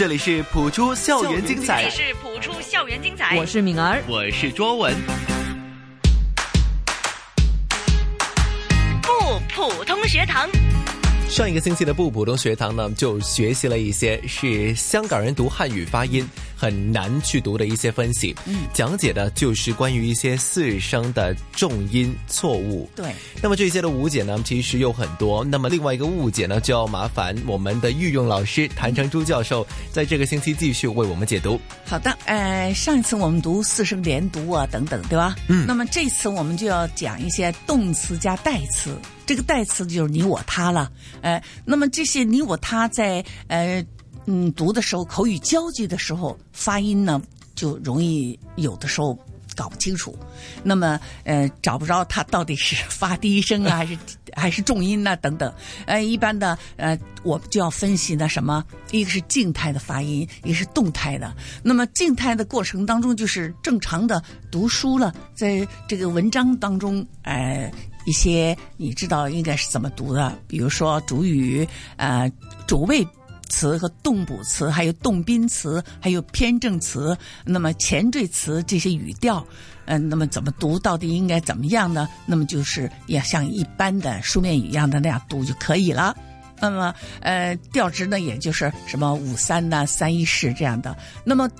[0.00, 3.36] 这里是普出校园精彩这里，是普出校园精彩。
[3.36, 4.94] 我是敏儿，我是卓文。
[9.02, 10.48] 不普通学堂。
[11.30, 18.34] 上一个星期的不普通学堂呢，就学习了一些是香港人读汉语发音很难去读的一些分析。
[18.46, 22.90] 嗯，讲解的就是关于一些四声的重音错误。
[22.96, 25.44] 对，那么这些的误解呢，其实有很多。
[25.44, 31.60] 那么另外一个误解呢，就要麻烦我们的御用老师谭成珠教授，在这个星期继续为我们解读。
[31.86, 35.36] 好的，呃，上一次我们读四声连读啊，等等，对吧？
[35.46, 38.94] 嗯那么这次我们就要讲一些动词加代词，
[39.30, 40.90] 这个代词就是你我他了。
[41.20, 43.80] 呃，那么这些你我他在呃
[44.26, 47.22] 嗯读的时候，口语交际的时候，发音呢
[47.54, 49.16] 就容易有的时候。
[49.56, 50.16] 搞不清楚，
[50.62, 53.98] 那么呃找不着它到底是发第一声啊，还是
[54.32, 55.52] 还是重音呐、等等。
[55.84, 61.34] 呃，一般的呃，我们就要分析呢什么，一个是静态的发音，一个是动态的。
[61.62, 67.70] 那么静态的过程当中，就是正常的读书了，在这个文章当中，呃，
[68.10, 71.66] 一些你知道应该是怎么读的，比如说主语，
[71.96, 72.28] 呃，
[72.66, 73.06] 主谓。
[73.52, 79.44] 词和动补词，还有动宾词，还有偏正词，那么前缀词这些语调，
[79.86, 82.08] 嗯、那么怎么读，到底应该怎么样呢？
[82.26, 86.16] 那么就是要像一般的书面语一样的那样读就可以了。
[86.60, 90.96] 那么，呃，调值呢，也就是什么五三呐、三一式这样的。
[91.24, 91.50] 那么，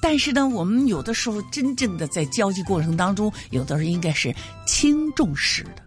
[0.00, 4.32] 但是呢，我们有的时候真正的在交际过程当中，有的时候应该是
[4.64, 5.82] 轻重式的。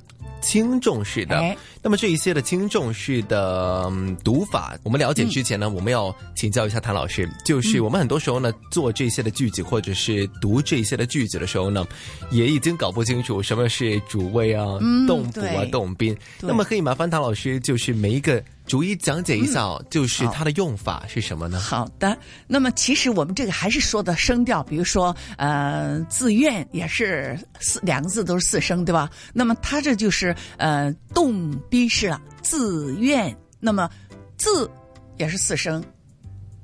[0.46, 1.58] 轻重视的。
[1.86, 11.86] 那么这一些的轻重式的、嗯读法，我们了解之前呢，我们要请教一下谭老师，就是我们很多时候呢做这些的句子或者是读这些的句子的时候呢，
[12.32, 16.18] 也已经搞不清楚什么是主谓啊、嗯动补啊、动宾。
[16.42, 21.60] 那么可以麻烦谭老师，就是每一个逐一讲解一下哦，就是它的用法是什么呢？
[21.60, 29.08] 好的，那么其实我们这个还是说的声调，比如说呃，自愿也是四两个字都是四声，对吧？
[29.34, 33.36] 那么它这就是呃动宾是了，自愿。
[33.60, 33.90] 那么
[34.38, 34.72] 自
[35.18, 35.84] 也是四声，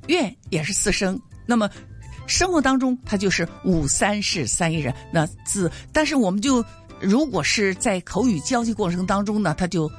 [0.08, 1.20] 愿也是四声。
[1.46, 1.70] 那么
[2.28, 6.64] 生活当中它就是五三式三一人，那自，但是我们就
[7.02, 9.92] 如果是在口语交际过程当中呢，它就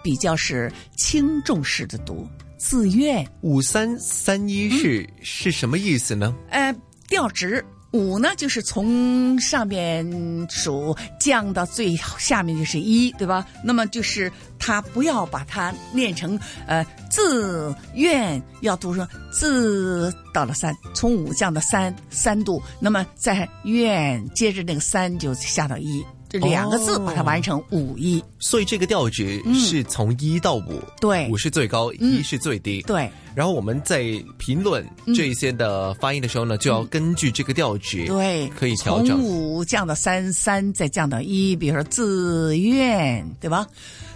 [0.00, 2.24] 比较是轻重式的读，
[2.56, 3.26] 自愿。
[3.40, 6.32] 五三三一是、是什么意思呢？
[6.50, 6.72] 呃，
[7.08, 10.06] 调值五呢，就是从上面
[10.48, 13.46] 数降到最下面就是一，对吧？
[13.62, 28.22] 那么就是它不要把它念成呃自愿，要读成自到了三，从五降到三三度，那么在愿接着那个三就下到一，这两个字哦把它完成五一。
[28.38, 32.80] 所以这个调值是从一到五、嗯对五是最高，一是最低。
[32.82, 34.02] 对，然后我们在
[34.38, 34.84] 评论
[35.14, 39.22] 这一些的发音的时候呢，就要根据这个调值，对，可以调从整。
[39.22, 43.66] 五降到三，三再降到一，比如说自愿，对吧？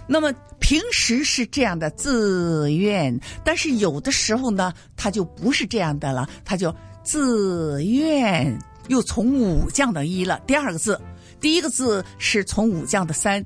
[0.07, 6.73] 那么平时是这样的自愿，但是有的时候呢，它就不是这样的了，它就
[7.03, 8.57] 自愿
[8.87, 10.39] 又从五降到一了。
[10.47, 10.97] 第二个字，
[11.39, 13.45] 第一个字是从五降的三。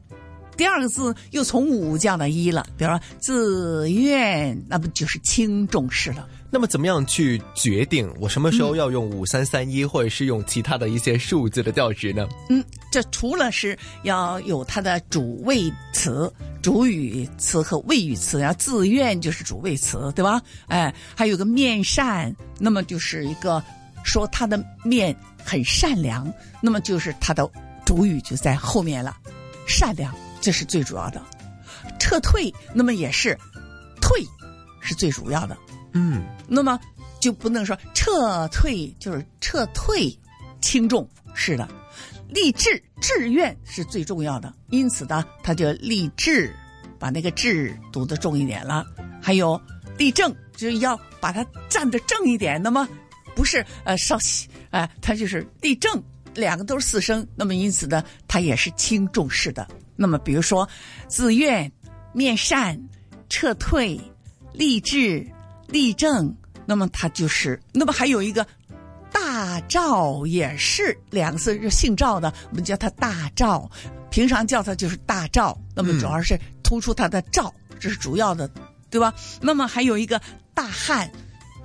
[0.58, 6.28] 第二个字又从五降的一了，比如说自愿，那不就是轻重视了？
[6.52, 12.28] 那么怎么样去决定我什么时候要用五三三一，或者是用其他的一些数字的调值呢？
[12.50, 16.32] 嗯，这除了是要有它的主谓词、
[16.62, 20.40] 主语词和谓语词，然后自愿就是主谓词，对吧？
[20.68, 23.64] 哎，还有个面善，那么就是一个
[24.04, 26.32] 说他的面很善良，
[26.62, 27.50] 那么就是他的
[27.92, 29.18] 主语就在后面了，
[29.68, 31.22] 善良这是最主要的。
[32.00, 33.38] 撤退，那么也是
[34.00, 34.26] 退
[34.80, 35.58] 是最主要的。
[35.92, 36.80] 嗯，那么
[37.20, 40.18] 就不能说撤退就是撤退，
[40.62, 41.68] 轻重是的，
[42.30, 46.56] 立志志愿是最重要的，因此呢，他就立志，
[46.98, 48.86] 把那个志读得重一点了。
[49.22, 49.62] 还有
[49.98, 52.64] 立正，就是要把它站得正一点。
[52.64, 52.88] 那么
[53.36, 56.02] 不是呃稍息，哎、他就是立正，
[56.36, 57.26] 两个都是四声。
[57.36, 59.68] 那么因此呢，它也是轻重式的。
[59.96, 60.68] 那么比如说
[61.08, 61.72] 自愿、
[62.14, 62.80] 面善、
[63.30, 64.00] 撤退、
[64.54, 65.26] 立志。
[65.68, 66.36] 立正，
[66.66, 68.46] 那么它就是，那么还有一个
[69.10, 73.72] 大赵也是两个字是姓赵的，我们叫它大赵，
[74.10, 78.52] 平常叫它就是大赵，那么主要是突出它的赵，这是主要的，
[78.90, 79.14] 对吧？
[79.40, 80.22] 那么还有一个
[80.54, 81.10] 大汉，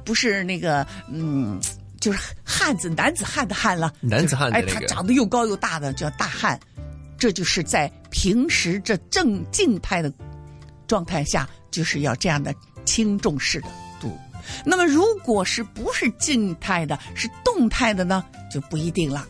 [0.05, 1.61] 不是那个嗯。
[2.07, 6.57] 就是汉子，男子汉的汉了，男子汉的哎，那个他长得又高又大的叫大汉，
[7.19, 10.13] 这就是在平时这正静态的
[10.87, 12.55] 状态下，就是要这样的
[12.85, 13.67] 轻重式的
[14.01, 14.17] 读。
[14.65, 19.27] 那么如果是不是静态的，是动态的呢，就不一定了。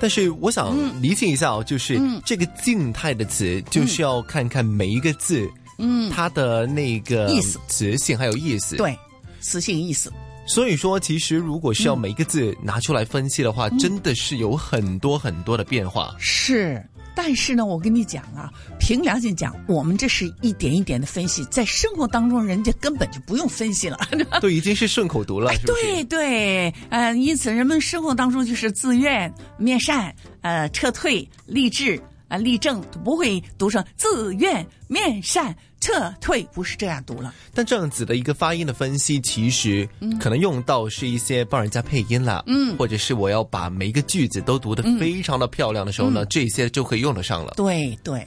[0.00, 8.98] 但是我想理解一下哦，就是嗯这个静态的词，就是要看看每一个字，嗯，它的那个意思词性还有意思。，对，
[9.42, 10.10] 词性意思。
[10.46, 16.14] 所以说其实如果是要每一个字拿出来分析的话，真的是有很多很多的变化。
[16.18, 16.84] 是，
[17.16, 23.98] 但是呢，我跟你讲啊，凭良心讲，我们这是一点一点的分析，在生活当中，人家根本就不用分析了。
[24.40, 25.66] 都已经是顺口读了，是是？
[25.66, 37.34] 对对，呃，因此人们生活当中就是自愿、面善、呃撤退、励志、啊、立正，都不会读成自愿、面善、撤退，不是这样读了。
[37.52, 39.88] 但这样子的一个发音的分析，其实
[40.20, 47.52] 可能用到是一些帮人家配音啦，嗯，或者是我要把每一个句子都读得非常的漂亮的时候呢，这些就可以用得上了。
[47.56, 48.26] 对对，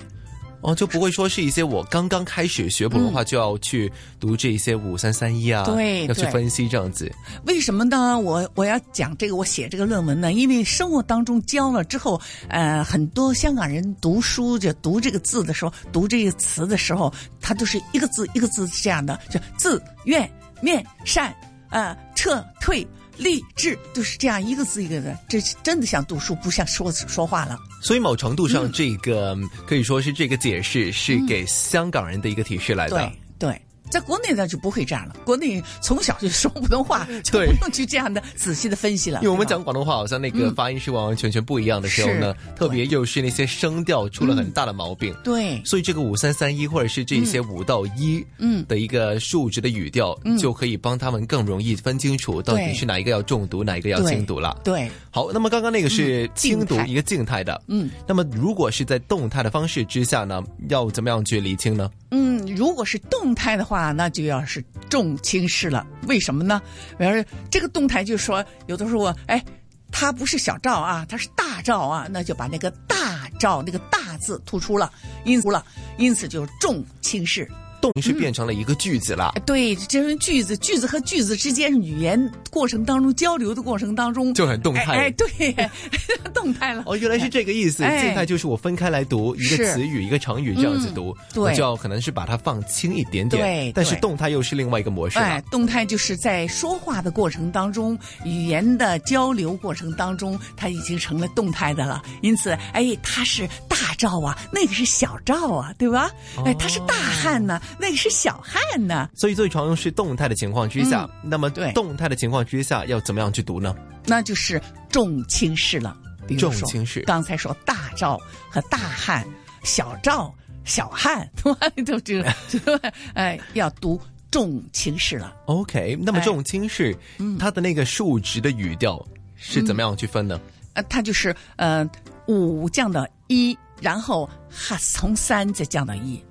[0.67, 7.09] 哦，就不会说是一些我刚刚开始学普通话就要去读这一些五三三一啊，对对要去分析这样子。
[7.45, 8.19] 为什么呢？
[8.19, 12.19] 我我要讲这个，我写这个论文呢，因为生活当中教了之后，
[12.49, 20.29] 呃，很多香港人读书就读这个字的时候，读这个词的时候，他都是一个字一个字这样的，就自愿、
[20.61, 21.33] 面善、
[21.69, 22.85] 呃撤退、
[23.17, 27.59] 励志，就是这样一个字一个字，这是真的像读书，不像说说话了。
[27.81, 32.97] 所以某程度嗯上，这个、嗯可以说是这个解释是给香港人的一个提示来的。
[32.97, 33.61] 对对。
[33.89, 39.19] 在国内呢就不会这样了，国内从小就说普通话，就不用去这样的仔细的分析了。
[39.21, 45.15] 因为我们讲广东话，好像那个发音是完完全全不一样的时候呢，是特别又是那些声调出了很大的毛病。
[45.23, 45.61] 对。
[45.63, 48.65] 所以这个五三三一或者是这些五到一，嗯。
[48.67, 54.59] 的一个数值的语调，就可以帮他们更容易分清楚到底是哪一个要重读，哪一个要对轻读了。
[54.63, 57.89] 对，好，那么刚刚那个是轻读一个静态的，嗯。
[58.05, 61.89] 那么如果是在动态的方式之下呢，要怎么样去厘清呢？
[62.11, 65.85] 嗯，如果是动态的话，那就要是重轻视了。
[66.07, 66.61] 为什么呢？
[66.97, 69.43] 比方说这个动态就是说，有的时候，哎，
[69.91, 74.91] 它不是小赵啊，它是大赵啊，那就把那个大赵那个大字突出了，
[75.23, 75.63] 因此了，
[75.97, 77.49] 因此就重轻视。
[77.81, 85.69] 动是变成了一个句子了，哎对，这是句子，句子和句子之间语言过程当中交流的过程当中就很动态哎哎，对，
[86.33, 86.83] 动态了。
[86.85, 87.83] 哦，原来是这个意思。
[87.83, 93.41] 哎静态就是我分开来读一个词语、一个成语这样子读，嗯对我就要可能是把它放轻一点点。
[93.41, 95.25] 对但是动态又是另外一个模式了。
[95.25, 102.01] 哎，动态就是在说话的过程当中，语言的交流过程当中，它已经成了动态的了。
[102.21, 106.09] 因此，哎，他是大赵啊，那个是小赵啊，对吧？
[106.45, 109.09] 哎，他是大汉呢，那个是小汉呢。
[109.15, 113.75] 所以最常用是动态的情况之下，那么嗯对动态的情况之下要怎么样去读呢？
[114.05, 115.97] 那就是重轻视了。
[116.27, 118.19] 比如说重轻视刚才说大赵
[118.49, 119.25] 和大汉、
[119.63, 120.33] 小赵、
[120.65, 121.29] 小汉，
[121.85, 122.21] 对这
[123.15, 123.99] 哎，要读
[124.29, 125.33] 重轻视了。
[125.45, 126.93] OK，那么哎重轻视、
[127.39, 129.01] 它的那个数值的语调
[129.35, 130.37] 是怎么样去分呢？
[130.73, 131.89] 呃，它就是呃
[132.27, 136.21] 五降到一，然后哈从三再降到一，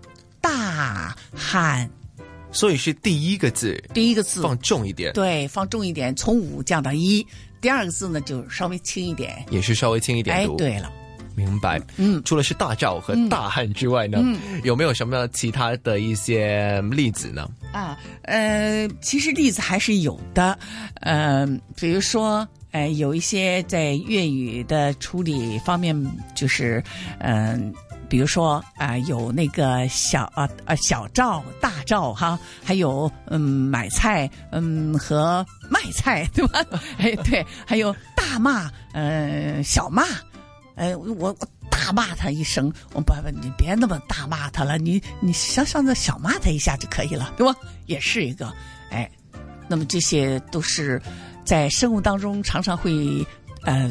[0.57, 1.89] 大汉。
[2.53, 4.41] 所以是第一个字第一个字。
[4.41, 7.27] 放重一点，对放重一点，从五降到一，
[7.61, 9.45] 第二个字呢就稍微轻一点。
[9.51, 10.91] 也是稍微轻一点读。，哎对了，
[11.35, 11.79] 明白。
[11.99, 12.23] 嗯。
[12.25, 14.19] 除了是大赵和大汉之外呢，
[14.65, 17.47] 有没有什么其他的一些例子呢？
[17.73, 20.59] 啊，呃，其实例子还是有的，
[21.01, 25.95] 呃，比如说，呃，有一些在粤语的处理方面，
[26.35, 26.83] 就是，
[27.19, 27.75] 嗯、
[28.09, 36.65] 比如说啊、有那个小啊啊小赵、大赵哈，还有嗯买菜嗯和卖菜 对吧？
[36.99, 40.05] 哎对，还有大骂呃小骂，
[40.77, 41.37] 哎我我
[41.71, 47.59] 大骂他一声，我不不你别那么大骂他了，你你小小的小骂他一下就可以了，对吧？
[47.87, 48.53] 也是一个
[48.91, 49.11] 哎，
[49.69, 51.01] 那么这些都是
[51.45, 53.27] 在生活当中常常会
[53.63, 53.91] 呃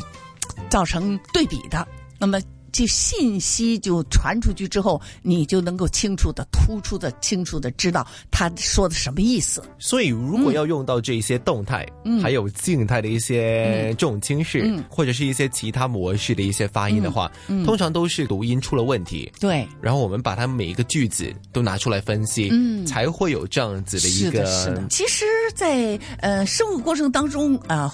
[0.69, 2.39] 造成对比的，那么。
[2.75, 9.63] 这信息就传出去之后，你就能够清楚的、突出的、清楚的知道他说的什么意思。
[9.79, 19.31] 所以，如果要用到这些动态，嗯还有静态的一些重轻视，嗯或者是一些其他模式的一些发音的话，嗯通常都是读音出了问题。
[19.39, 24.87] 对，然后我们把它每一个句子都拿出来分析，嗯才会有这样子的一是的，是个的。
[24.89, 25.23] 其实
[25.55, 27.89] 在，呃生活过程当中啊。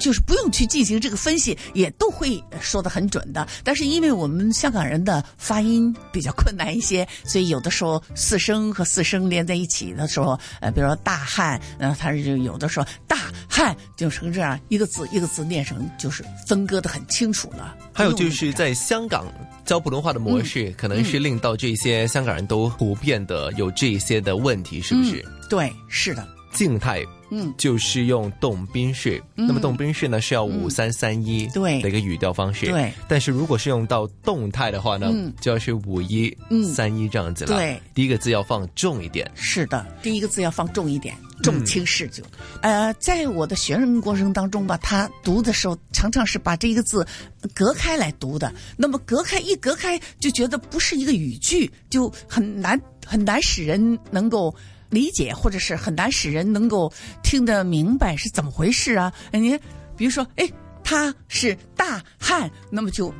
[0.00, 3.46] 就是不用去进行这个分析，也都会说的很准的。
[3.62, 13.16] 但是因为我们香港人的发音比较困难一些，所以有的时候四声和四声连在一起的时候，呃，比如说大汉，呃，他就有的时候大
[13.48, 17.76] 汉就成这样一个字一个字念成，就是分割的很清楚了。
[17.92, 19.26] 还有就是在香港
[19.66, 25.22] 教普通话的模式，可能是令到这些香港人都普遍的有这些的问题，是不是？
[25.50, 29.22] 对，是的，静态嗯就是用动宾式。
[29.34, 32.66] 那么动宾式呢是要五三三一对的一个语调方式。
[32.66, 32.92] 对。
[33.08, 37.56] 但是如果是用到动态的话呢，嗯就要是五一嗯三一这样子了。
[37.56, 39.30] 对，第一个字要放重一点。
[39.34, 42.22] 是的，第一个字要放重一点，重轻视就。
[42.62, 47.06] 呃，在我的学生过程当中吧，他读的时候常常是把这一个字
[47.54, 48.52] 隔开来读的。
[48.76, 54.54] 那么隔开一隔开，就觉得不是一个语句，就很难很难使人能够。
[54.90, 56.92] 理解，或者是很难使人能够
[57.22, 59.12] 听得明白是怎么回事啊？
[59.32, 59.58] 你
[59.96, 60.48] 比如说，哎，
[60.82, 63.12] 他是大汉，那么就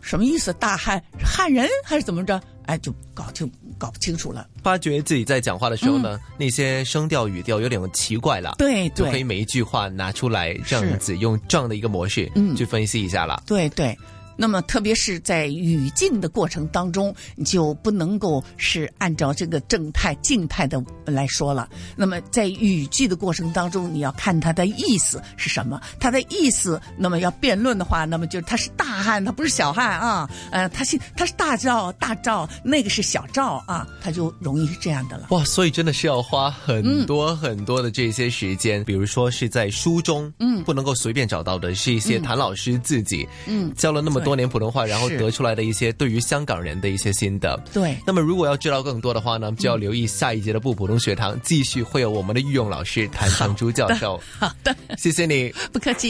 [0.00, 0.52] 什么意思？
[0.54, 2.40] 大汉汉人还是怎么着？
[2.66, 4.48] 哎，就搞清搞不清楚了。
[4.62, 13.42] 发觉自己在讲话的时候呢，那些声调语调有点奇怪了，对对就可以每一句话拿出来这样子，用这样的一个模式嗯去分析一下了。
[13.46, 13.96] 对对。
[14.36, 21.68] 那么，特别是在语境的过程当中，你就不能够是按照这个正态、静态的来说了。
[21.96, 25.80] 那么，在语句的过程当中，你要看它的意思是什么。
[25.98, 30.28] 它的意思，那么要辩论的话，那么就是他是大汉，他不是小汉啊。
[30.50, 35.28] 呃，他是他是大赵，大赵那个是小赵啊，他就容易是这样的了。
[35.30, 47.56] 哇，所以真的是要花很多很多的这些时间，比如说是在书中，嗯，不能够随便找到的，是一些谭老师自己，嗯教了那么多年普通话，然后得出来的一些对于香港人的一些心得。
[47.72, 54.20] 对，那么如果要知道更多的话呢，就要留意下一节的不普通学堂，继续会有我们的御用老师谭长珠教授。
[54.36, 55.54] 好的，谢谢你。
[55.72, 56.04] 不客气。